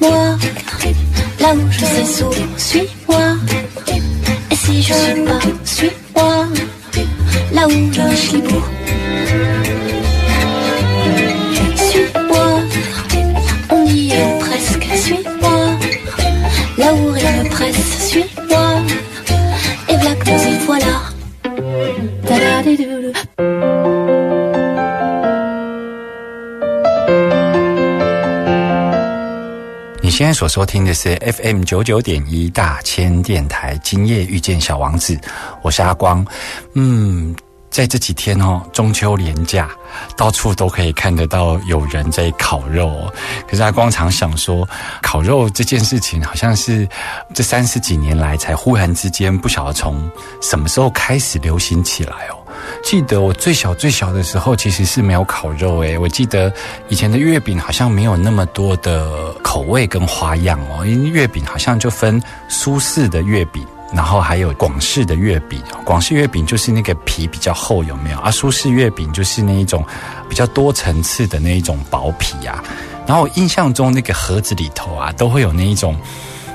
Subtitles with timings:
[0.00, 0.38] Suis-moi,
[1.40, 3.34] là où je sais sourd, suis-moi.
[4.50, 6.46] Et si je suis pas, suis-moi,
[7.52, 8.77] là où je suis beau.
[30.38, 35.18] 所收听的是 FM 九九点一大千电台，今夜遇见小王子，
[35.62, 36.24] 我是阿光。
[36.74, 37.34] 嗯，
[37.70, 39.70] 在这几天哦，中秋连假，
[40.16, 43.12] 到处都可以看得到有人在烤肉、
[43.46, 44.68] 可是阿光常想说，
[45.02, 46.88] 烤肉这件事情好像是
[47.34, 50.10] 这三十几年来才忽然之间，不晓得从
[50.40, 52.36] 什么时候开始流行起来哦。
[52.82, 55.96] 记得我最小最小的时候，其实是没有烤肉诶。
[55.96, 56.52] 我记得
[56.88, 63.64] 以前的月饼好像没有那么多的口味跟花样哦，因为月饼好像就分苏式的月饼。
[63.92, 68.18] 然后还有广式的月饼，广式月饼就是那个皮比较厚，有没有？
[68.18, 69.84] 啊，苏式月饼就是那一种
[70.28, 72.62] 比较多层次的那一种薄皮啊。
[73.06, 75.96] 然后我印象中那个盒子里头啊，都会有那一种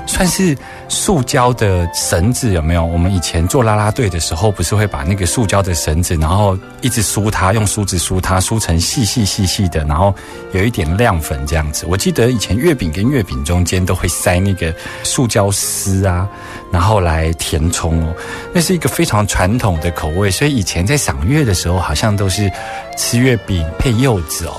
[0.06, 0.56] 算是
[0.88, 2.84] 塑胶的绳子，有没有？
[2.84, 10.14] 我们以前做拉拉队的时候，不是会把那个塑胶的绳子，然后一直梳它，用梳子梳它，梳成细细细细的，然后
[10.52, 11.86] 有一点亮粉这样子。
[11.88, 14.72] 我记得以前月饼跟月饼中间都会塞那个
[15.02, 16.28] 塑胶丝啊，
[16.70, 18.14] 然后来填充哦。
[18.52, 22.50] 那是一个非常传统的口味，所以以前在赏月的时候，好像都是
[22.96, 24.54] 吃月饼配柚子哦。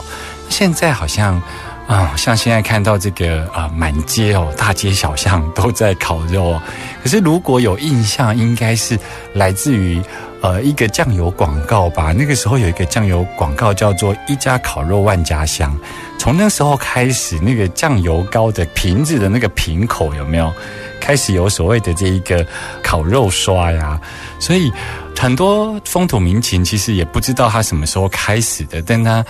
[0.50, 1.42] 现在好像。
[1.88, 6.62] 啊、像现在看到这个啊，满街哦，大街小巷都在烤肉哦。
[7.04, 8.98] 可是如果有印象，应该是
[9.34, 10.02] 来自于
[10.46, 12.14] 呃一个酱油广告吧。
[12.16, 15.76] 那个时候有一个酱油广告叫做“一家烤肉万家香”。
[16.20, 20.54] 从那时候开始，那个酱油膏的瓶子的那个瓶口有没有
[21.02, 22.46] 开始有所谓的这一个
[22.84, 24.00] 烤肉刷呀？
[24.40, 24.72] 所以
[25.18, 29.26] 很多风土民情其实也不知道它什么时候开始的，但它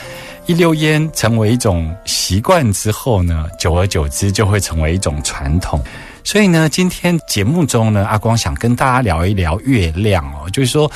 [0.47, 5.81] 一溜烟成为一种习惯之后呢，久而久之就会成为一种传统。
[6.25, 10.91] 所以呢，今天节目中呢，阿光想跟大家聊一聊月亮哦，就是说。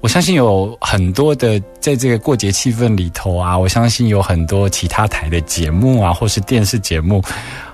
[0.00, 7.20] 我相信有很多的在这个过节气氛里头啊，我相信有很多其他台的节目啊，或是电视节目，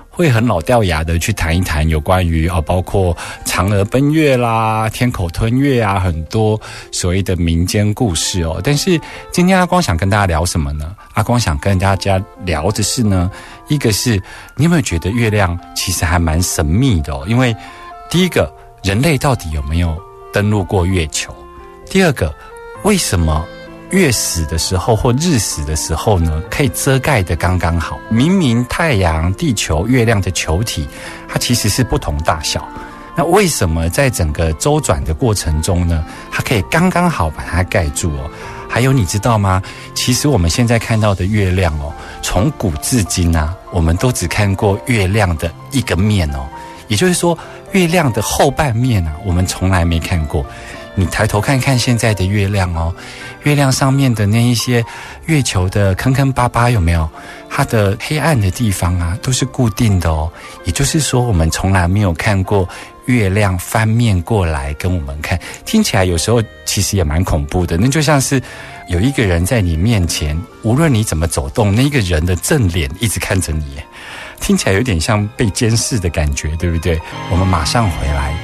[0.09, 6.59] 会很老掉牙的去谈一谈有关于啊，包括嫦娥奔月啦、天口吞月啊，很多
[6.91, 8.59] 所谓的民间故事哦。
[8.63, 8.99] 但是
[9.31, 10.95] 今天阿光想跟大家聊什么呢？
[11.13, 13.29] 阿光想跟大家聊的是呢，
[13.67, 14.21] 一个是
[14.55, 17.13] 你有没有觉得月亮其实还蛮神秘的？
[17.27, 17.55] 因为
[18.09, 18.53] 第一个，
[18.83, 19.97] 人类到底有没有
[20.31, 21.35] 登陆过月球？
[21.89, 22.33] 第二个，
[22.83, 23.45] 为什么
[23.91, 27.97] 月食的时候或日食的时候呢，可以遮盖的刚刚好？
[28.09, 30.87] 明明太阳、地球、月亮的球体，
[31.27, 32.67] 它其实是不同大小。
[33.15, 38.29] 那为什么在整个周转的过程中呢，它可以刚刚好把它盖住哦？
[38.75, 39.63] 还有你知道吗？
[39.93, 46.45] 其实我们现在看到的月亮哦，从古至今啊，我们都只看过月亮的一个面哦，
[46.89, 47.37] 也就是说，
[47.71, 50.45] 月亮的后半面啊，我们从来没看过。
[50.93, 52.93] 你抬头看看现在的月亮哦，
[53.43, 54.83] 月亮上面的那一些
[55.27, 57.09] 月球的坑坑巴巴有没有？
[57.49, 60.29] 它的黑暗的地方啊，都是固定的哦。
[60.65, 62.67] 也就是说，我们从来没有看过
[63.05, 67.77] 月亮翻面过来跟我们看，听起来有时候其实也蛮恐怖的。
[67.77, 68.41] 那就像是
[68.87, 73.77] 有一个人在你面前，无论你怎么走动，那个人的正脸一直看着你，
[74.39, 76.99] 听起来有点像被监视的感觉，对不对？
[77.31, 78.35] 我们马上回来。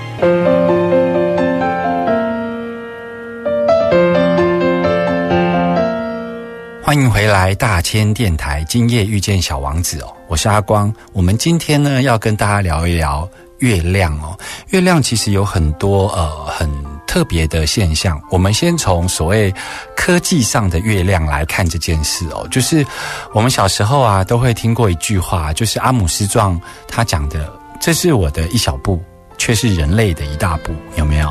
[6.83, 10.93] 欢迎回来，大千电台，今夜遇见小王子哦，我是阿光。
[11.13, 13.29] 我们今天呢要跟大家聊一聊
[13.61, 14.37] 月亮哦。
[14.69, 16.69] 月亮其实有很多呃很
[17.07, 18.21] 特别的现象。
[18.29, 19.51] 我们先从所谓
[19.95, 22.85] 科技上的月亮来看这件事哦，就是
[23.33, 29.01] 我们小时候啊都会听过一句话，就是阿姆斯壮他讲的：“这是我的一小步。”
[29.37, 31.27] 却是人类的一大步，有没有？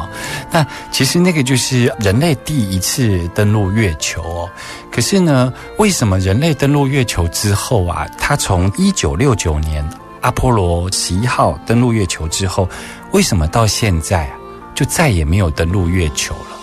[0.51, 4.51] 那其实那个就是人类第一次登陆月球哦。
[4.91, 9.89] 可是呢，为什么人类登陆月球之后啊，它从一九六九年
[10.21, 12.69] 阿波罗十一号登陆月球之后，
[13.13, 14.37] 为什么到现在啊
[14.75, 16.57] 就再也没有登陆月球了？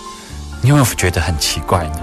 [0.61, 2.01] 你有没有觉得很奇怪呢？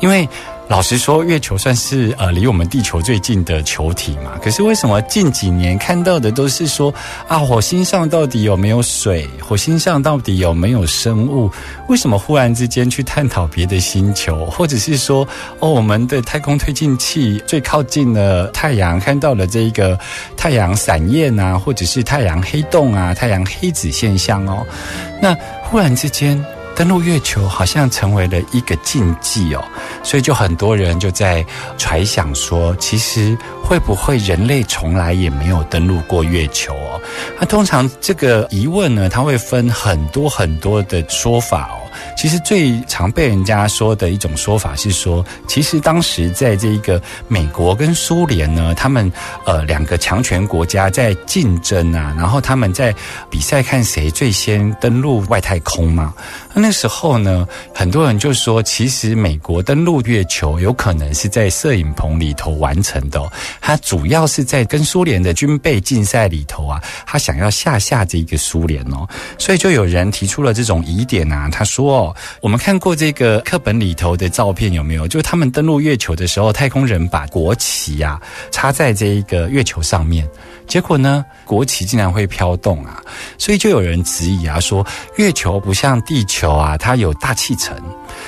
[0.00, 0.28] 因为
[0.68, 4.38] 老实说，月球算是呃离我们地球最近的球体嘛。
[4.42, 6.92] 可是为什么近几年看到的都是说
[7.26, 9.26] 啊，火星上到底有没有水？
[9.40, 11.50] 火星上到底有没有生物？
[11.88, 15.26] 为什么忽然之间去探讨别的星球，或者是说
[15.58, 19.98] 哦，我们的太空推进器最靠近了太阳，看到了这一个
[20.36, 24.66] 太阳闪焰啊，或者是太阳黑洞啊、太阳黑子现象哦？
[25.20, 26.44] 那忽然之间。
[26.78, 29.64] 登陆月球好像成为了一个禁忌哦，
[30.04, 31.44] 所以就很多人就在
[31.76, 37.00] 揣想说，其实会不会人类从来也没有登陆过月球哦？
[37.36, 41.76] 那通常这个疑问呢，它会分很多很多的说法。
[42.16, 49.10] 其实最常被人家说的一种说法是说，其实当时在这一个美国跟苏联呢，他们
[49.46, 52.94] 呃两个强权国家在竞争啊，然后他们在
[53.30, 56.12] 比赛看谁最先登陆外太空嘛。
[56.54, 63.22] 那时候呢，很多人就说，其实美国登陆月球有可能是在摄影棚里头完成的，
[63.60, 69.06] 它主要是在跟苏联的军备竞赛里头啊，他想要吓吓这一个苏联哦，
[69.38, 71.87] 所以就有人提出了这种疑点啊，他说。
[71.88, 75.06] 哦，我们看过这个课本里头的照片有没有？
[75.06, 78.20] 就是他们登陆月球的时候，太空人把国旗呀
[78.50, 80.28] 插在这一个月球上面，
[80.66, 83.02] 结果呢，国旗竟然会飘动啊！
[83.38, 84.86] 所以就有人质疑啊，说
[85.16, 87.76] 月球不像地球啊，它有大气层，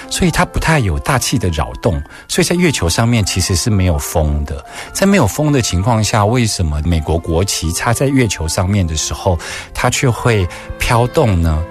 [0.09, 4.65] 所以它不太有大气的扰动，所以在月球上面其实是没有风的。
[4.93, 9.39] 在没有风的情况下，为什么美国国旗插在月球上面的时候，
[9.75, 10.47] 它却会
[10.79, 11.63] 飘动呢？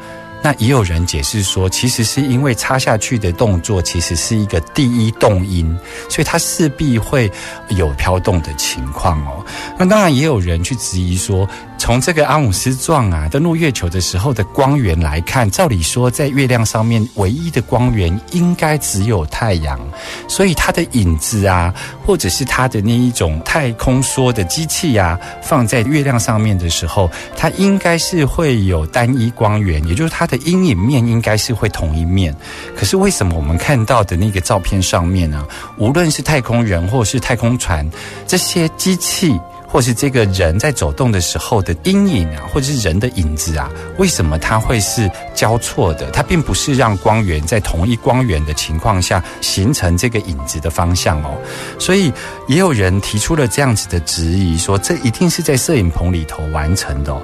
[0.42, 5.78] 那也有人解释说，其实是因为插下去的动作其实是一个第一动音，
[6.10, 7.32] 所以它势必会
[7.70, 9.46] 有飘动的情况哦。
[9.78, 11.48] 那当然也有人去质疑说。
[11.80, 19.80] 从这个阿姆斯壮啊登陆月球的时候的光源来看，照理说在月亮上面唯一的光源应该只有太阳，
[20.28, 21.74] 所以它的影子啊，
[22.06, 32.36] 或者是它的那一种太空梭的机器呀，放在月亮上面的时候，它应该是会有单一光源，也就是它的阴影面应该是会同一面。
[32.76, 35.44] 可是为什么我们看到的那个照片上面呢？
[35.78, 37.90] 无论是太空人或是太空船，
[38.28, 39.40] 这些机器。
[39.70, 46.10] 或是这个人在走动的时候的阴影啊，或者是人的影子啊，为什么它会是交错的？
[46.10, 51.38] 它并不是让光源在同一光源的情况下形成这个影子的方向哦。
[51.78, 52.12] 所以
[52.48, 57.16] 也有人提出了这样子的质疑，说这一定是在摄影棚里头完成的。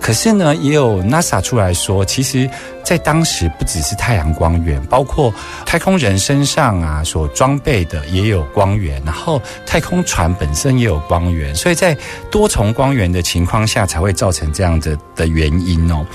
[0.00, 2.48] 可是呢，也有 NASA 出来说，其实，
[2.82, 5.32] 在当时不只是太阳光源，包括
[5.66, 11.96] 太空人身上啊所装备的也有光源，然后太空船本身也有光源，所以在
[12.30, 16.06] 多重光源的情况下，才会造成这样的的原因哦。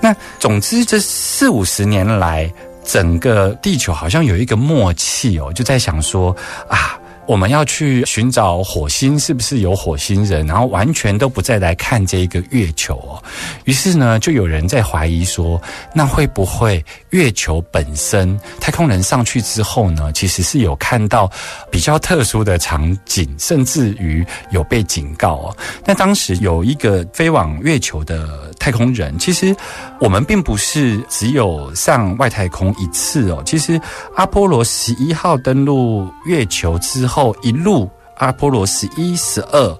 [0.00, 2.52] 那总之，这四五十年来，
[2.84, 6.34] 整个地球好像有一个默契哦，就在想说
[6.68, 6.98] 啊。
[7.26, 10.46] 我们要去寻找火星，是不是有火星人？
[10.46, 13.20] 然后完全都不再来看这一个月球哦。
[13.64, 15.60] 于是呢，就有人在怀疑说，
[15.92, 21.28] 那会不会月球本身太空人上去之后呢，其实是有看到
[21.68, 25.56] 比较特殊的场景，甚至于有被警告哦。
[25.84, 29.52] 那当时有一个飞往月球的太空人，其实
[29.98, 33.42] 我们并不是只有上外太空一次哦。
[33.44, 33.80] 其实
[34.14, 37.15] 阿波罗十一号登陆月球之后。
[37.16, 39.78] 后一路，阿波罗十一、十二。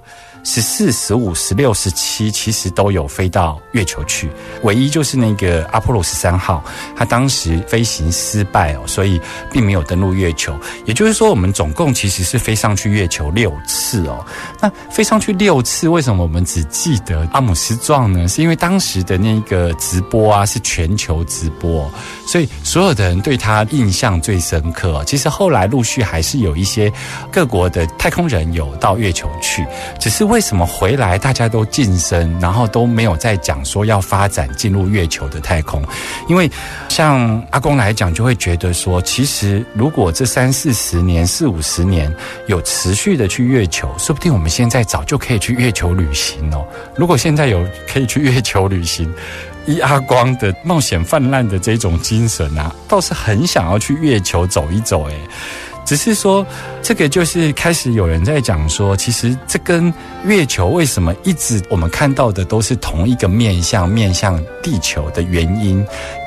[0.49, 4.31] 十四、十五、十六、十七，其实都有飞到月球去，
[4.63, 6.63] 唯一就是那个阿波罗十三号，
[6.95, 10.57] 它当时飞行失败哦，所以并没有登陆月球。
[10.85, 14.25] 也就是说，我们总共其实是飞上去月球六次哦。
[14.61, 18.29] 那飞上去六次，为什么我们只记得阿姆斯壮呢？
[18.29, 21.91] 是因为当时的那个直播啊是全球直播，
[22.27, 25.03] 所以所有的人对他印象最深刻。
[25.07, 26.93] 其实后来陆续还是有一些
[27.31, 29.65] 各国的太空人有到月球去，
[30.01, 35.83] 只是为什么回来大家都晋升，然后都没有再讲说要发展进入月球的太空？
[36.29, 36.51] 因为
[36.89, 42.13] 像阿公来讲，就会觉得说，其实如果这三四十年、四五十年
[42.47, 46.67] 有持续的去月球，说不定我们现在早就可以去月球旅行哦。
[46.97, 49.13] 如果现在有可以去月球旅行，
[49.67, 55.15] 一阿光的冒险泛滥的这种精神啊，倒是很想要去月球走一走，诶。
[55.85, 56.45] 只是说，
[56.83, 59.93] 这个就是开始有人在讲说，其实这跟
[60.25, 65.87] 月球为什么一直我们看到的都是同一个面向面向地球的原因，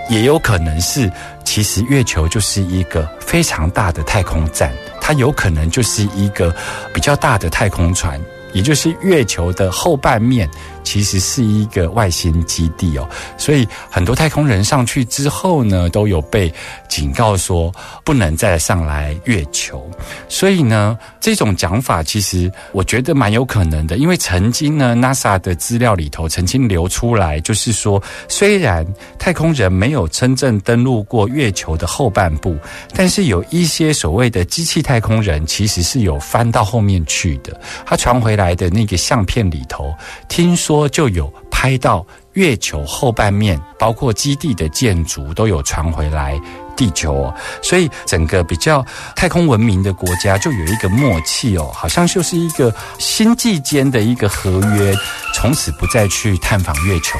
[0.09, 1.11] 也有可能是，
[1.43, 6.55] 其实月球就是一个非常大的太空站，它有可能就是一个
[6.93, 8.17] 比较大的太空船。
[8.51, 10.49] 也就是月球的后半面，
[10.83, 13.07] 其实是一个外星基地哦。
[13.37, 16.53] 所以很多太空人上去之后呢，都有被
[16.87, 19.89] 警告说不能再上来月球。
[20.27, 28.85] 所以呢，这种讲法其实我觉得蛮有可能的，因为曾经呢，NASA 的资料里头曾经流出来，就是说虽然
[29.17, 32.57] 太空人没有真正登陆过月球的后半部，
[32.93, 37.59] 但是有一些所谓的机器太空人其实是有翻到后面去的。
[37.85, 39.93] 他传回来的那个相片里头，
[40.27, 46.39] 听说多就有拍到月球后半面，包括基地的建筑都有传回来
[46.77, 47.33] 地球哦。
[47.63, 48.85] 所以整个比较
[49.15, 54.93] 太空文明的国家就有一个默契哦，好像就是一个星际间的一个合约，
[55.33, 57.17] 从此不再去探访月球。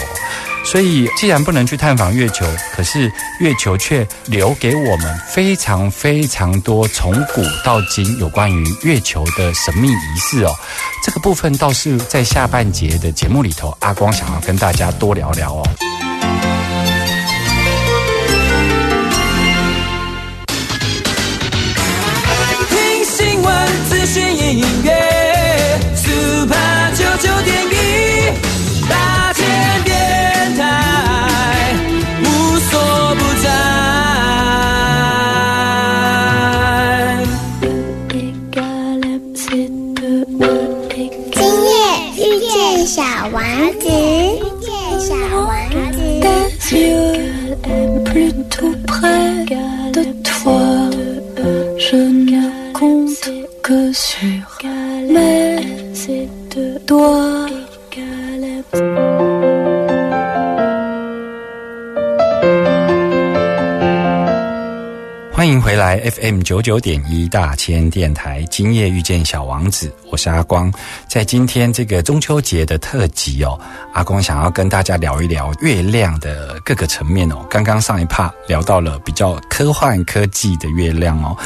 [0.64, 10.54] 所以，既然不能去探访月球，可是月球却留给我们非常非常多从古到今有关于月球的神秘仪式哦。
[11.04, 15.64] 这个部分倒是在下半节的节目里头，阿光想要跟大家多聊聊哦。
[22.70, 24.99] 听新闻、资讯、音乐
[48.06, 49.46] plutôt près
[49.94, 50.59] de toi.
[66.10, 70.72] FM 九九点一大千电台，今夜遇见小王子，我是阿光。
[71.08, 73.60] 在今天这个中秋节的特辑哦，
[73.94, 77.46] 阿光想要跟大家聊一聊月亮的各个层面哦。
[77.50, 81.38] 刚刚上一趴聊到了比较科幻科技的月亮哦，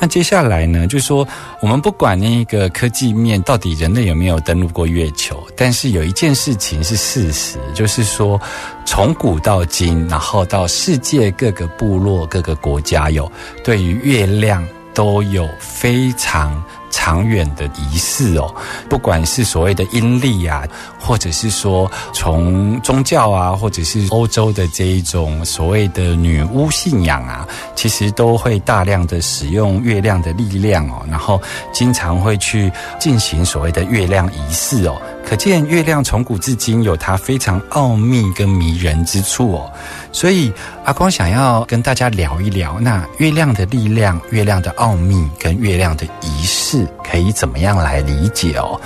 [0.00, 1.26] 那接下来呢，就是说
[1.62, 8.40] 我们不管那个科技面到底人类有没有登陆过月球，但是有一件事情是事实，就是说
[8.86, 13.30] 从古到今，然后到世界各个部落、各个国家有。
[13.62, 18.54] 对于月亮都有非常长远的仪式哦，
[18.88, 20.66] 不管是所谓的阴历啊，
[20.98, 31.38] 或者是说从宗教啊，或者是欧洲的这一种所谓的女巫信仰啊，其实都会大量的使用月亮的力量哦，然后
[31.70, 34.98] 经常会去进行所谓的月亮仪式哦。
[35.30, 39.70] 可见月亮从古至今有它非常奥秘跟迷人之处哦，
[40.10, 40.52] 所以
[40.84, 48.80] 阿光想要跟大家聊一聊，那月亮的力量、月亮的奥秘跟月亮的仪式可以怎么样来理解哦？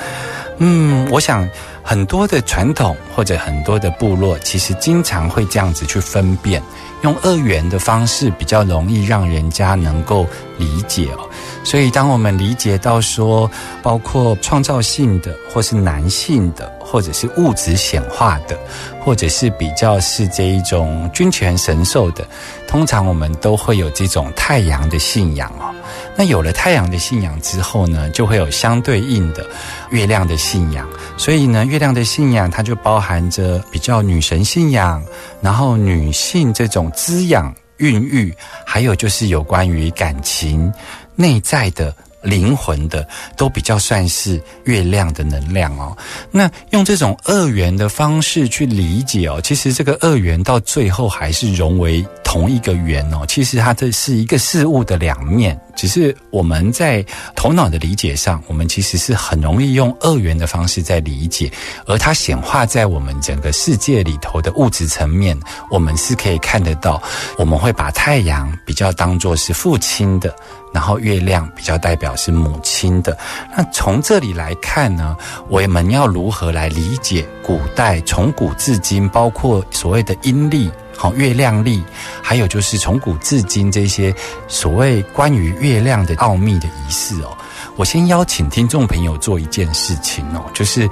[0.58, 1.48] 嗯，我想
[1.82, 6.62] 很多的传统或者很多的部落，其实经常会这样子去分辨，
[7.04, 10.26] 用二元的方式比较容易让人家能够
[10.58, 11.28] 理解哦。
[11.62, 13.50] 所以，当我们理解到说，
[13.82, 18.56] 包括创造性的，或是男性的，或者是物质显化的，
[19.04, 22.24] 或者是比较是这一种君权神授的，
[22.68, 25.74] 通常我们都会有这种太阳的信仰哦。
[26.14, 29.44] 那有了太阳的信仰之后呢，就会有相对应的
[29.90, 30.88] 月亮的信仰。
[31.16, 35.04] 所以呢，月亮的信仰它就包含着比较女神信仰，
[35.40, 38.32] 然后女性这种滋养、孕育，
[38.64, 40.72] 还有就是有关于感情。
[41.16, 41.94] 内在的
[42.25, 45.97] 灵魂的都比较算是月亮的能量哦。
[46.31, 53.24] 那用这种二元的方式去理解哦，其实这个二元到最后还是融为同一个圆哦。
[53.28, 57.04] 其实它这是一个事物的两面，只是我们在
[57.36, 61.48] 头脑的理解上，我们其实是很容易用二元的方式在理解，
[61.86, 65.38] 而它显化在我们整个世界里头的物质层面，
[65.70, 67.00] 我们是可以看得到。
[67.38, 70.34] 我们会把太阳比较当做是父亲的。
[70.72, 73.16] 然后月亮比较代表是母亲的，
[73.56, 75.16] 那从这里来看呢，
[75.48, 81.82] 我们要如何来理解古代从古至今，包括所谓的阴历、好月亮历，
[82.22, 84.14] 还有就是从古至今这些
[84.48, 87.36] 所谓关于月亮的奥秘的仪式哦。
[87.76, 90.88] 我先邀请听众朋友做一件事情哦，就是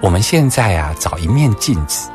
[0.00, 2.10] 我们现在啊找一面镜子，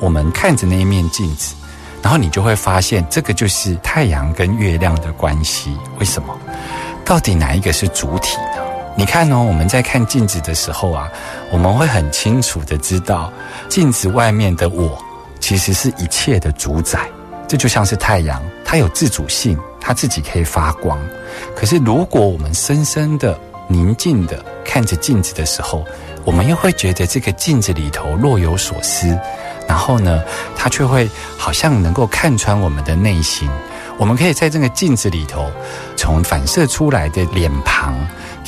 [0.00, 1.54] 我们看着那一面镜子。
[2.02, 5.76] 然后你就会发现，这个就是太阳跟月亮的关系。
[5.98, 6.34] 为什么？
[7.04, 8.62] 到底哪一个是主体呢？
[8.96, 11.08] 你看哦，我们在看镜子的时候啊，
[11.50, 13.30] 我们会很清楚的知道，
[13.68, 14.98] 镜子外面的我，
[15.40, 17.08] 其实是一切的主宰。
[17.48, 20.96] 这就像是太阳，它有自主性，它自己可以发光。
[21.56, 25.84] 可是如果我们深深的、宁静的看着镜子的时候，
[26.24, 29.18] 我们又会觉得这个镜子里头若有所思，
[29.66, 30.22] 然后呢，
[30.56, 33.48] 它却会好像能够看穿我们的内心。
[33.98, 35.50] 我们可以在这个镜子里头，
[35.96, 37.94] 从反射出来的脸庞，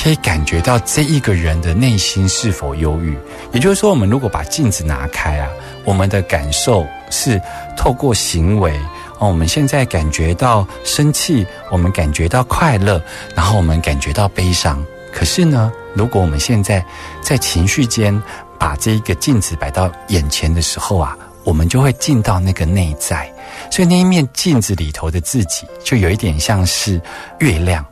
[0.00, 3.16] 可以感觉到这一个人的内心是否忧郁。
[3.52, 5.48] 也就是说，我们如果把镜子拿开啊，
[5.84, 7.40] 我们的感受是
[7.76, 8.76] 透过行为
[9.18, 13.00] 哦，我们现在感觉到生气，我们感觉到快乐，
[13.34, 14.84] 然后我们感觉到悲伤。
[15.12, 16.84] 可是呢，如果我们现在
[17.22, 18.20] 在情绪间
[18.58, 23.30] 把这一个镜子摆到眼前的时候啊，我们就会进到那个内在。
[23.70, 27.00] 所以那一面镜子里头的自己，就有一点像是
[27.40, 27.84] 月亮，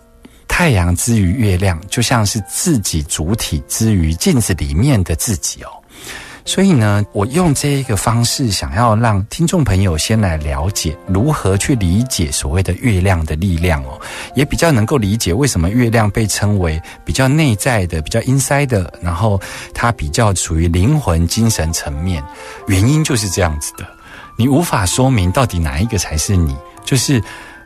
[0.61, 5.71] 太阳之于月亮，就像是自己主体之于镜子里面的自己哦。
[6.45, 13.99] 所以呢，我用这一个方式，想要让听众朋友先来了解如何去理解所谓的月亮的力量哦，
[14.35, 19.41] 也比较能够理解为什么月亮被称为比较内在的、比较 inside 的，然后
[19.73, 22.23] 它比较属于灵魂、精神层面，
[22.67, 23.87] 原因就是这样子的。
[24.37, 27.23] 你无法说明到底哪一个才是你，就是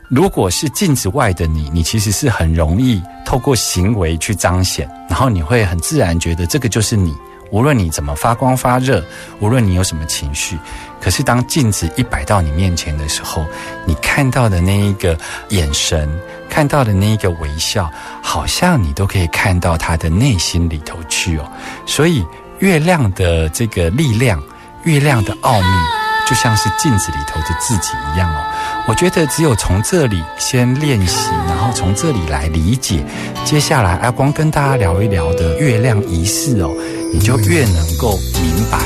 [0.07, 7.15] 如果是镜子外的你，你其实是很容易透过行为去彰显，然后你会很自然觉得这个就是你。
[7.51, 9.03] 无论你怎么发光发热，
[9.39, 10.57] 无论你有什么情绪，
[10.99, 13.45] 可是当镜子一摆到你面前的时候，
[13.85, 15.17] 你看到的那一个
[15.49, 16.09] 眼神，
[16.49, 17.89] 看到的那一个微笑，
[18.21, 21.49] 好像你都可以看到他的内心里头去哦。
[21.85, 22.25] 所以
[22.59, 24.41] 月亮的这个力量，
[24.83, 26.04] 月亮的奥秘。
[26.27, 28.41] 就像是镜子里头的自己一样哦，
[28.87, 33.05] 我觉得只有从这里先练习，然后从这里来理解，
[33.43, 36.75] 接下来阿光跟大家聊一聊的月亮仪式哦，
[37.13, 38.79] 你就越能够明白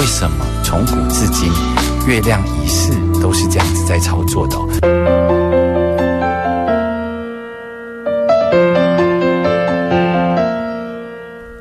[0.00, 1.52] 为什么从古至今
[2.06, 4.56] 月亮仪式都是这样子在操作的。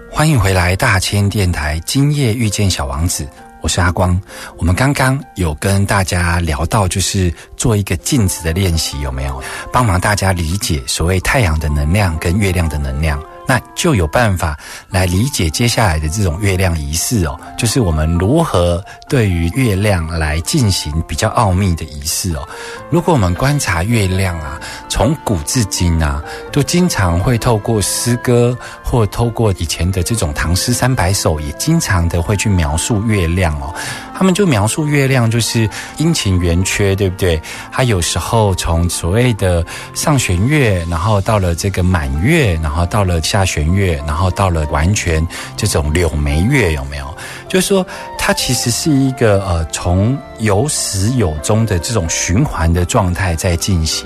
[0.09, 3.27] 欢迎回来，大千电台，今夜遇见小王子。
[3.65, 4.21] 我是阿光，
[4.57, 9.41] 我们刚刚有跟大家聊到，就是做一个镜子的练习，有没有
[9.73, 13.19] 帮忙大家理解所谓太阳的能量跟月亮的能量？
[13.47, 14.57] 那就有办法
[14.89, 22.47] 来理解接下来的这种月亮仪式哦，就是我们如何对于月亮来进行比较奥秘的仪式哦。
[22.89, 33.73] 如果我们观察月亮啊，从古至今啊，都经常会透过诗歌或透过以前的这种唐诗三百首，也经常的会去描述月亮哦。
[34.17, 37.41] 他们就描述月亮就是阴晴圆缺，对不对？
[37.69, 45.25] 它有时候从所谓的上弦月，然后到了这个满月，然后到了下弦月，然后到了完全
[45.57, 47.05] 这种柳眉月，有没有？
[47.49, 47.85] 就是说，
[48.17, 54.05] 它其实是一个呃，从有始有终的这种循环的状态在进行。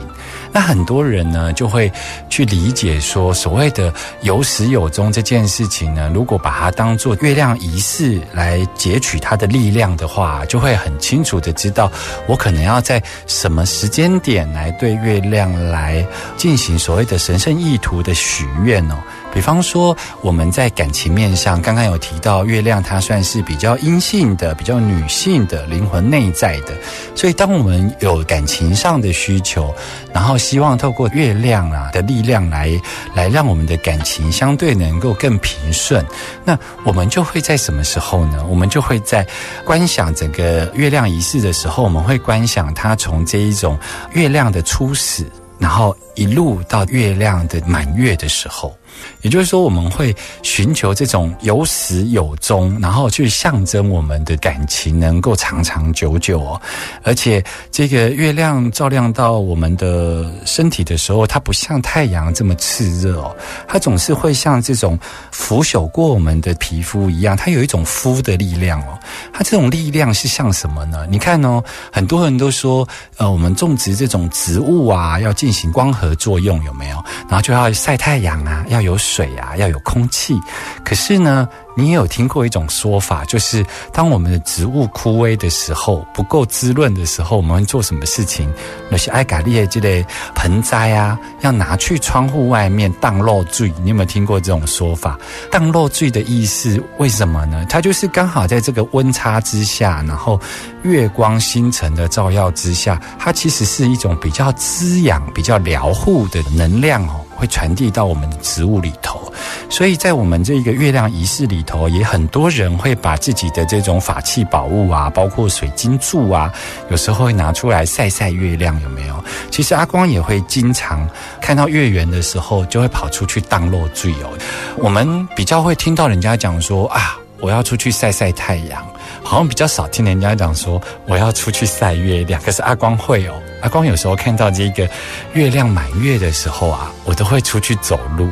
[0.52, 1.92] 那很多人呢，就会
[2.28, 11.92] 去理解说，所谓的有始有终这件事情呢，如果把它当做月亮仪式来截取它的力量的话，就会很清楚的知道，
[12.28, 16.04] 我可能要在什么时间点来对月亮来
[16.36, 18.96] 进行所谓的神圣意图的许愿哦。
[19.34, 26.74] 比方说，我们在感情面上，刚刚有提到月亮，它算是比较阴性的、比较女性的灵魂内在的。
[27.16, 29.74] 所以，当我们有感情上的需求，
[30.12, 32.70] 然后希望透过月亮啊的力量来
[33.14, 36.04] 来让我们的感情相对能够更平顺，
[36.44, 38.44] 那我们就会在什么时候呢？
[38.50, 39.26] 我们就会在
[39.64, 43.78] 观想整个月亮仪式的时候，我们会观想它从这一种
[44.14, 45.26] 月亮的初始，
[45.60, 48.76] 然后一路到月亮的满月的时候。
[49.22, 56.62] 也就是说，我们会寻求这种有始有终，然后去象征我们的感情能够长长久久哦。
[57.04, 63.36] 而且，这个月亮照亮到我们的身体的时候，它不像太阳这么炽热哦，
[63.68, 64.98] 它总是会像这种
[65.32, 69.00] 腐朽过我们的皮肤一样，它有一种敷的力量哦。
[69.34, 71.06] 它这种力量是像什么呢？
[71.10, 77.04] 你看哦，很多人都说，呃，我们种植这种植物啊，要进行光合作用，有没有？
[77.28, 78.89] 然后就要晒太阳啊，要有。
[78.90, 80.40] 有水啊，要有空气。
[80.84, 88.52] 可是呢，你也有听过一种说法，就是当我们的植物枯萎的时候，不够滋润的时候，我们会做什么事情？
[88.90, 93.72] 那些艾嘎利这类盆栽啊，要拿去窗户外面荡漏坠。
[93.84, 95.18] 你有没有听过这种说法？
[95.52, 97.66] 荡漏坠的意思为什么呢？
[97.70, 100.40] 它就是刚好在这个温差之下，然后
[100.84, 107.24] 月光星辰的照耀之下，它其实是一种比较滋养、比较疗护的能量哦。
[107.40, 109.32] 会传递到我们的植物里头，
[109.70, 116.52] 所以在我们这个月亮仪式里头，也很多人会把自己的这种法器宝物啊，包括水晶柱啊，
[116.90, 119.24] 有时候会拿出来晒晒月亮，有没有？
[119.50, 121.08] 其实阿光也会经常
[121.40, 124.30] 看到月圆的时候，就会跑出去当落坠哦。
[124.78, 128.86] 我们比较会听到人家讲说啊，我要出去晒晒太阳。
[129.22, 133.34] 好像比较少听人家讲说我要出去晒月亮，可是阿光会哦。
[133.62, 134.90] 阿光有时候看到这个
[135.34, 138.30] 月亮满月的时候啊，我都会出去走路，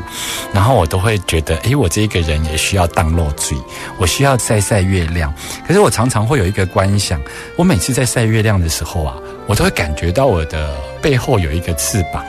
[0.53, 3.57] 然后我都会觉得，诶，我这个人也需要当落嘴，
[3.97, 5.33] 我需要晒晒月亮。
[5.67, 7.21] 可是我常常会有一个观想，
[7.57, 9.15] 我每次在晒月亮的时候啊，
[9.45, 12.23] 我都会感觉到我的背后有一个翅膀，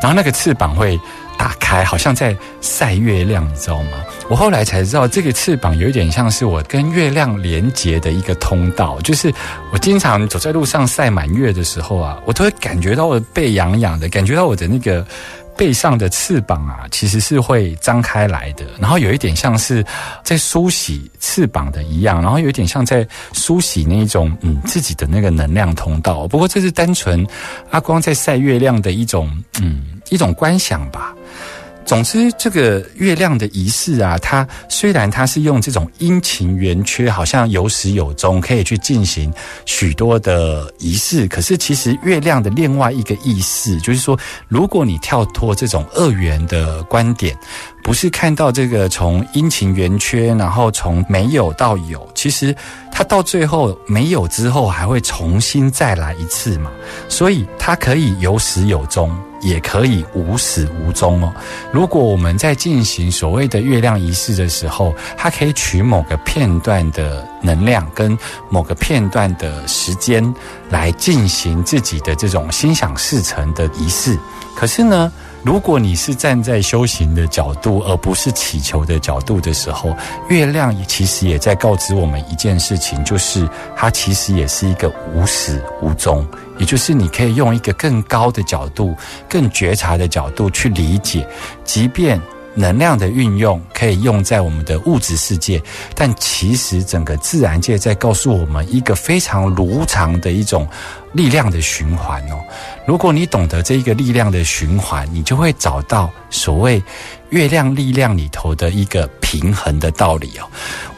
[0.00, 0.98] 然后那个翅膀会
[1.40, 4.04] 打开，好像在晒月亮，你知道吗？
[4.28, 9.00] 我后来才知道，这个翅膀有一点像是我跟月亮连接的一个通道。
[9.00, 9.32] 就是
[9.72, 15.02] 我经常走在路上晒满月的时候啊，我都会感觉到我的背痒痒的，感觉到我的那个
[15.56, 18.66] 背上的翅膀啊，其实是会张开来的。
[18.78, 19.82] 然后有一点像是
[20.22, 26.28] 在梳洗翅膀的一样，然后有一点像在梳洗那一种嗯自己的那个能量通道。
[26.28, 27.26] 不过这是单纯
[27.70, 31.14] 阿光在晒月亮的一种嗯一种观想吧。
[31.90, 39.32] 总之，这个月亮的仪式啊，它虽然它是用这种阴晴圆缺，好像有始有终，可以去进行
[39.66, 41.26] 许多的仪式。
[41.26, 47.36] 可是，其实月亮的另外一个意思，就是说，如果你跳脱这种二元的观点，
[47.82, 52.54] 不是看到这个从阴晴圆缺，然后从没有到有，其实
[52.92, 56.70] 它到最后没有之后，还会重新再来一次嘛。
[57.08, 59.10] 所以，它可以有始有终。
[59.42, 61.32] 也可以无始无终哦。
[61.72, 68.14] 如果我们在进行所谓的月亮仪式的时候，它可以取某个片段的能量跟
[68.50, 70.22] 某个片段的时间
[70.68, 74.14] 来进行自己的这种心想事成的仪式。
[74.54, 75.10] 可是呢？
[75.42, 79.96] 如果你是站在修行的角度，而不是祈求的角度的时候，
[80.28, 86.26] 月亮其实也在告知我们一件事情，就是它其实也是一个无始无终，
[86.58, 88.94] 也就是你可以用一个更高的角度、
[89.28, 91.26] 更觉察的角度去理解，
[91.64, 92.20] 即便。
[92.52, 95.62] 能量的运用可以用在我们的物质世界，
[95.94, 100.66] 但其实整个自然界在告诉我们一个非常如常的一种
[101.12, 102.38] 力量的循环哦。
[102.86, 106.82] 如果你懂得这一个力量的循环，你就会找到所谓
[107.30, 110.48] 月亮力量里头的一个平衡的道理哦。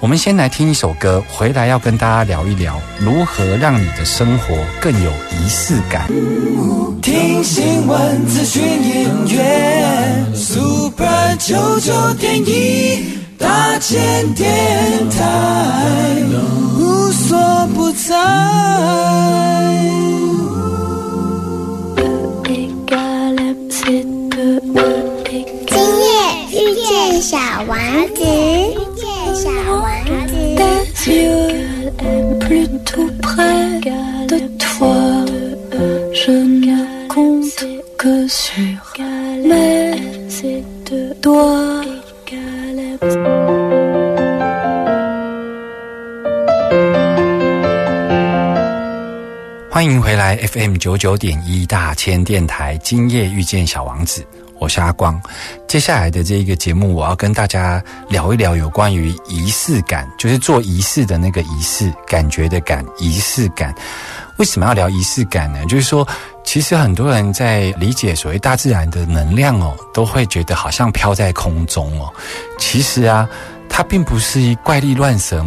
[0.00, 6.08] 我们先来听一首歌，回来要跟大家聊一聊如何让你的生活更有仪式感。
[7.02, 16.16] 听新闻、资讯、音乐，Super 九九点一大千电台，
[16.78, 18.61] 无所不在。
[50.52, 54.22] FM 九九点一大千电台，今夜遇见小王子，
[54.58, 55.18] 我是阿光。
[55.66, 63.74] 接下来的这一个节目，我要跟大家聊一聊有关于仪式感，就是做仪式的那个仪式，感觉的感，仪式感。
[64.36, 65.64] 为什么要聊仪式感呢？
[65.64, 66.06] 就是说，
[66.44, 72.12] 其实很多人在理解所谓大自然的能量哦，都会觉得好像飘在空中哦。
[72.58, 73.26] 其实啊。
[73.74, 75.42] 它并不是怪力乱神，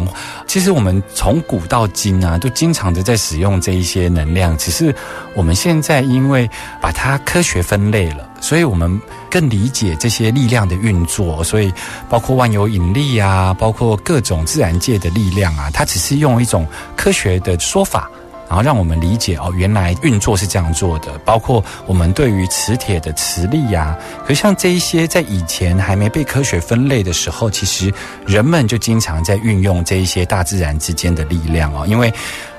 [0.48, 4.92] 其实我们从古到今啊，都经常的在使用这一些能量，只是
[5.32, 11.72] 我们现在因为把它科学分类了，所以我们更理解这些力量的运作，所以
[12.08, 18.10] 包括万有引力啊，包括各种自然界的力量啊，它只是用一种科学的说法。
[18.48, 21.18] 然后让我们理解哦，原来运作是这样做的。
[21.24, 27.92] 包括我们对于磁铁的磁力呀，可像这一些在以前还没被科学分类的时候，其实
[28.26, 31.84] 人们就经常在运用这一些大自然之间的力量哦。
[31.86, 32.12] 因为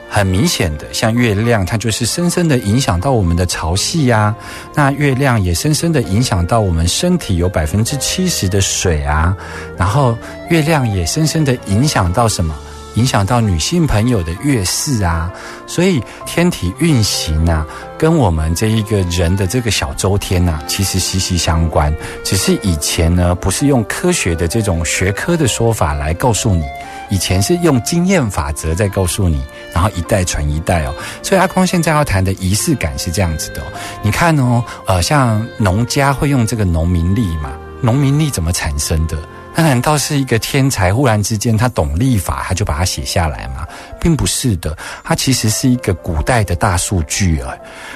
[0.10, 4.34] 很明显的，像月亮，它就是深深的影响到我们的潮汐呀。
[4.74, 9.36] 那月亮也深深的影响到我们身体有百分之七十的水啊。
[9.78, 10.18] 然后
[10.50, 12.56] 月亮也深深的影响到什么？
[12.98, 15.32] 影响到女性朋友的月事啊，
[15.68, 17.64] 所以天体运行啊，
[17.96, 21.96] 跟我们这一个人的这个小周天呐，其实息息相关。
[22.24, 26.64] 只是以前呢，不是用科学的这种学科的说法来告诉你，
[27.12, 30.94] 以前是用经验法则在告诉你，然后一代传一代哦。
[31.22, 33.62] 所以阿光现在要谈的仪式感是这样子的，
[34.02, 37.52] 你看哦，呃，像农家会用这个农民历嘛。
[37.80, 39.16] 农民历怎么产生的？
[39.60, 43.66] 那难道是一个天才忽然之间他懂历法，他就把它写下来吗？
[44.00, 47.56] 并不是的，它其实是一个古代的大数据啊。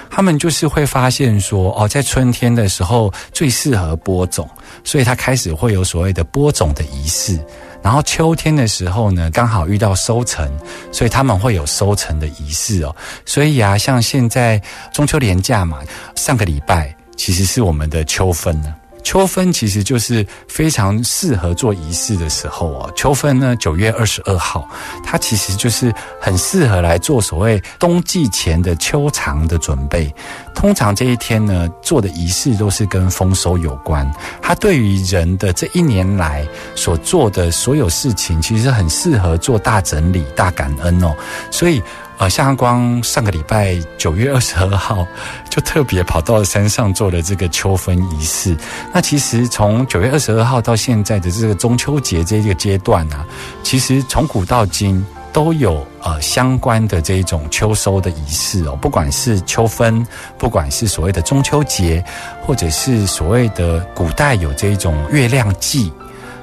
[0.10, 4.50] 他们就是会发现说，哦，在春天的时候最适合播种，
[4.84, 7.40] 所以他开始会有所谓的播种的仪式。
[7.84, 10.52] 然后秋天的时候呢，刚好遇到收成，
[10.92, 12.96] 所以他们会有收成的仪式哦。
[13.24, 14.60] 所以啊，像现在
[14.92, 15.78] 中秋连假嘛，
[16.16, 18.74] 上个礼拜其实是我们的秋分呢。
[19.04, 22.92] 秋分其实就是非常适合做仪式的时候哦。
[22.96, 24.68] 秋分呢，九月二十二号，
[25.04, 30.14] 它其实就是很适合来做所谓冬季前的秋长的准备。
[30.54, 34.10] 通常这一天呢，做的仪式都是跟丰收有关。
[34.42, 41.16] 它对于人的这一年来所做的所有事情，其实很适合做大整理、大感恩哦。
[41.50, 41.82] 所以。
[42.22, 45.08] 呃，向光上个礼拜九月二十二号
[45.50, 48.56] 就特别跑到山上做了这个秋分仪式。
[48.94, 53.26] 那其实从九月二十二号到现在的这个中秋节这个阶段呢，
[53.64, 55.04] 其实从古到今
[55.34, 58.78] 都有呃相关的这一种秋收的仪式哦。
[58.80, 60.06] 不管是秋分，
[60.38, 62.06] 不管是所谓的中秋节，
[62.46, 65.92] 或者是所谓的古代有这一种月亮祭，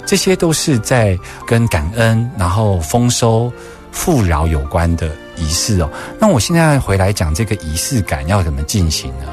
[0.04, 3.52] 这些都是在跟感恩然后丰收
[3.92, 5.08] 富饶有关的。
[5.38, 9.26] 仪式哦，那我现在回来讲这个仪式感要怎么进行呢？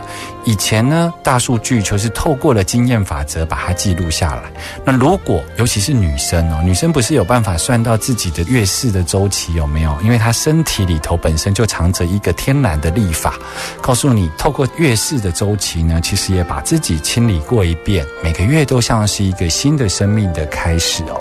[0.45, 4.43] 以前呢，大数据就是透过了经验法则把它记录下来。
[4.85, 9.97] 那如果尤其是女生哦，女生不是有办法算到自己的月事的周期有没有？
[10.03, 13.33] 因为她身体里头本身就藏着一个天然的历法，
[13.81, 21.19] 告诉你透过月事的周期呢，其实也把自己清理过一遍，每个月都像是一个新的生命的开始哦。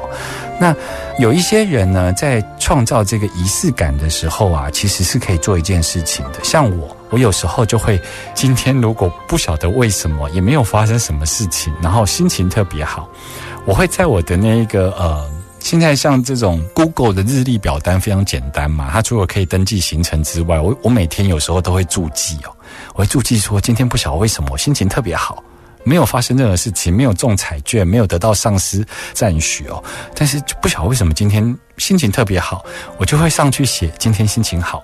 [0.59, 0.75] 那
[1.19, 6.43] 有一些人呢，在创造这个仪式感的时候啊，其实是可以做一件事情的。
[6.45, 8.01] 像我，我有时候就会，
[8.35, 13.09] 今天如果不晓得为什么，也没有发生什么事情，然后心情特别好，
[13.65, 22.51] 我会在我的那一个呃，现在像这种 Google 的日历表单非常简单嘛，它除了可以登记行程之外，我我每天有时候都会注记哦，
[22.95, 25.43] 我会注记说今天不晓得为什么我心情特别好。
[25.85, 29.83] 没有发生任何事情，没有中彩券，没有得到上司赞许哦。
[30.15, 32.65] 但是就不晓得为什么今天心情特别好，
[32.97, 34.83] 我就会上去写今天心情好。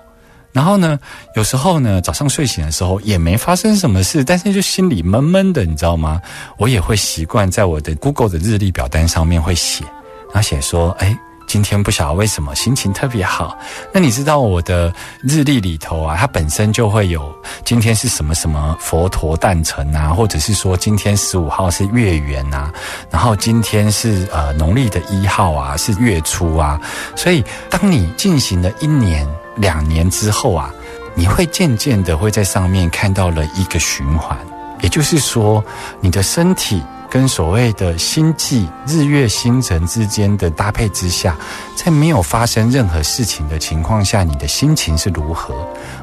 [0.53, 0.99] 然后呢，
[1.35, 6.21] 有时候呢早上睡醒的时候也没发生什么事，但是就心里闷闷的，你知道吗？
[6.57, 9.83] 我也会习惯在我的 Google 的日历表单上面会写，
[10.27, 11.17] 然后写说，哎。
[11.51, 13.57] 今天不晓得为什么心情特别好，
[13.91, 14.89] 那你知道我的
[15.21, 17.29] 日历里头啊，它本身就会有
[17.65, 22.71] 今天是什么什么佛陀诞辰啊，或者是说今天十五号是月圆啊，
[23.09, 26.79] 然后今天是呃农历的一号啊，是月初啊，
[27.17, 30.73] 所以当你进行了一年、两年之后啊，
[31.15, 34.37] 你会渐渐的会在上面看到了一个循环，
[34.79, 35.61] 也就是说
[35.99, 36.81] 你的身体。
[37.11, 41.35] 跟所谓的星际日月星辰之间的搭配之下，
[41.75, 45.53] 在没有发生任何事情的情况下，你的心情是如何？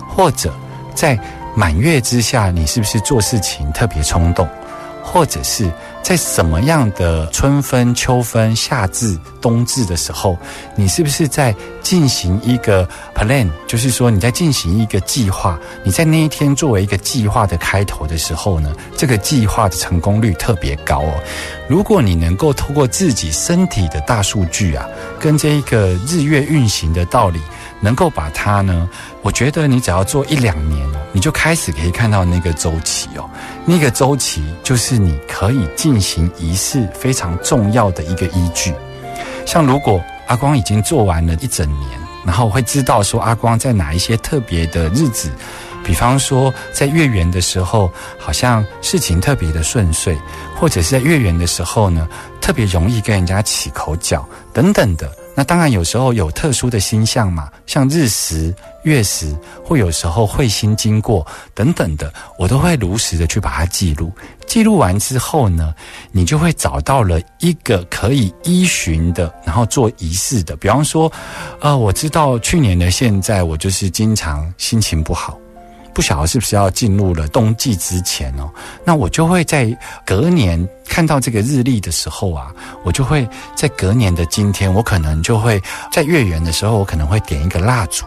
[0.06, 0.52] 或者
[0.94, 1.18] 在
[1.56, 4.46] 满月之下，你是不是做事情特别冲动？
[5.10, 5.70] 或者是
[6.02, 10.36] 在什么样的春分、秋分、夏至、冬至的时候，
[10.76, 13.48] 你是不是在进行一个 plan？
[13.66, 21.14] 就是说你在进行一个计划，你在那一天作为一个计划的开头的时候呢，这个计划的成功率特别高哦。
[21.68, 24.86] 如果你能够透过自己身体的大数据啊，
[25.18, 27.40] 跟这一个日月运行的道理。
[27.80, 28.90] 能够把它呢，
[29.28, 33.28] 我觉得你只要做一两年，你就开始可以看到那个周期哦，
[33.66, 38.72] 那个周期就是你可以进行仪式非常重要的一个依据。
[39.44, 41.90] 像如果阿光已经做完了一整年，
[42.24, 45.30] 然后会知道说阿光在哪一些特别的日子，
[45.84, 50.16] 比方说在月圆的时候，好像事情特别的顺遂，
[50.56, 52.08] 或者是在月圆的时候呢，
[52.40, 55.12] 特别容易跟人家起口角等等的。
[55.38, 59.32] 那当然，有时候有特殊的星象嘛，像日食、月食，
[59.64, 61.24] 或有时候彗星经过
[61.54, 64.10] 等等的，我都会如实的去把它记录。
[64.48, 65.72] 记录完之后呢，
[66.10, 70.56] 你就会找到了一个可以依循的，然后做仪式的。
[70.56, 71.12] 比方说，
[71.60, 75.38] 呃，我知道去年的现在，我就是经常心情不好。
[75.98, 78.48] 不晓得是不是要进入了冬季之前哦，
[78.84, 88.04] 那我就会在隔年看到这个日历的时候啊，我就会在隔年的今天，我可能就会在月圆的时候，我可能会点一个蜡烛，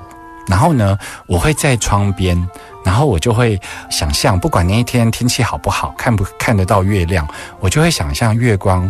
[0.48, 2.42] 然后呢，我会在窗边，
[2.86, 7.28] 然后我就会想象，不管那一天天气好不好，看不看得到月亮，
[7.60, 8.90] 我就会想象月光。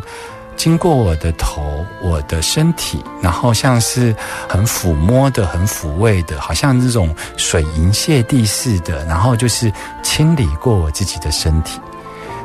[0.58, 4.16] 经过我的头，我的身体，然后像是
[4.48, 9.72] 很抚摸的、很抚慰的，好像这种水银泻地似的，然后就是
[10.04, 11.80] 清理过我自己的身体。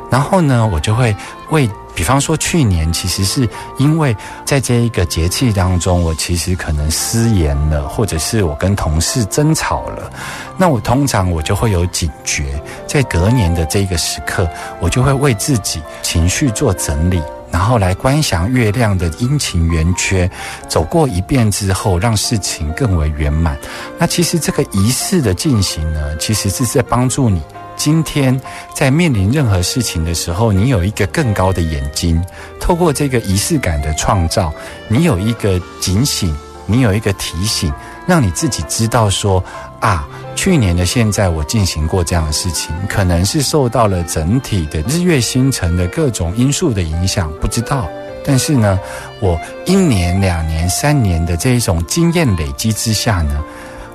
[0.09, 1.13] 然后呢，我就会
[1.49, 4.15] 为，比方说去年，其实是因为
[4.45, 10.09] 在这一个节气当中，我其实可能失言了，或者是我跟同事争吵了，
[10.57, 17.21] 那我通常我就会有警觉，在隔年的这个时刻，我就会为自己情绪做整理。
[17.51, 20.29] 然后来观想月亮的阴晴圆缺，
[20.67, 23.57] 走过一遍之后，让事情更为圆满。
[23.97, 27.41] 那其实这个仪式的进行呢，其实是在帮助你
[27.75, 28.39] 今天
[28.73, 32.23] 在面临任何事情的时候，你有一个更高的眼睛。
[32.59, 34.53] 透过这个仪式感的创造，
[34.87, 37.73] 你有一个警醒，你有一个提醒，
[38.05, 39.43] 让你自己知道说
[39.79, 40.07] 啊。
[40.37, 47.89] 去年的现在，我进行过这样的事情，可能是受到了整体的日月星辰的各种因素的影响，不知道。
[48.23, 48.79] 但是呢，
[49.19, 53.43] 我一年、两年、三年的这一种经验累积之下呢，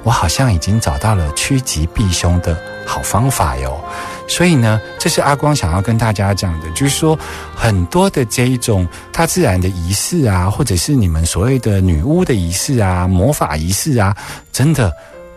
[0.02, 3.80] 我好像已经找到了趋吉避凶的好方法哟。
[4.26, 7.16] 所以呢，这是阿光想要跟大家讲的，就是说
[7.54, 14.14] 很多的这一种大自然的仪式啊，或者是你们所谓的女巫的仪式啊、魔法仪式啊，
[14.52, 14.92] 真的。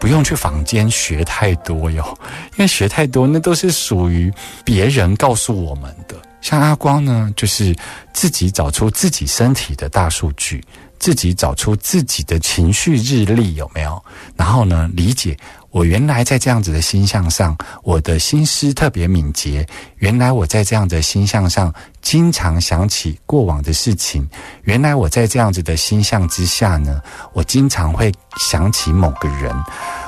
[0.06, 2.16] 不用去房间学太多哟，
[2.52, 4.32] 因为学太多那都是属于
[4.64, 6.16] 别人告诉我们的。
[6.42, 7.76] 像阿光呢，就是
[8.14, 10.64] 自己找出自己身体的大数据，
[11.00, 14.00] 自己找出自己的情绪日历有没有？
[14.36, 15.36] 然后呢，理解
[15.76, 19.68] 我原来在这样子的星象上，我的心思特别敏捷。
[19.98, 24.26] 原来我在这样的星象上，经常想起过往的事情。
[24.64, 27.02] 原来我在这样子的星象之下呢，
[27.34, 29.54] 我经常会想起某个人。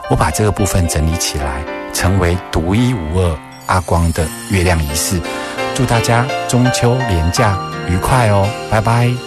[0.10, 5.20] 我把这个部分整理起来，成为独一无二阿光的月亮仪式。
[5.76, 9.27] 祝大家中秋连假愉快哦，拜拜。